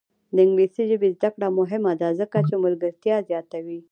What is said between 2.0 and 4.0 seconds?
ده ځکه چې ملګرتیا زیاتوي.